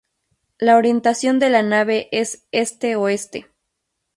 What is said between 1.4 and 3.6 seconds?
la nave es este-oeste.